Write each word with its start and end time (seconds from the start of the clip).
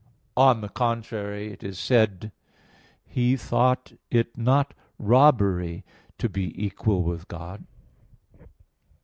On 0.35 0.61
the 0.61 0.67
contrary, 0.67 1.53
It 1.53 1.61
is 1.63 1.77
said 1.77 2.31
(Phil. 2.31 2.31
2:6): 2.31 2.31
"He 3.05 3.37
thought 3.37 3.93
it 4.09 4.35
not 4.35 4.73
robbery 4.97 5.85
to 6.17 6.27
be 6.27 6.65
equal 6.65 7.03
with 7.03 7.27
God." 7.27 7.65